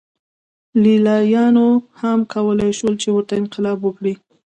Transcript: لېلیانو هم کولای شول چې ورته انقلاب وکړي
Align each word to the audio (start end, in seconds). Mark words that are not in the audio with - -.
لېلیانو 0.83 1.67
هم 2.01 2.19
کولای 2.33 2.71
شول 2.79 2.93
چې 3.01 3.09
ورته 3.11 3.33
انقلاب 3.41 3.77
وکړي 3.83 4.13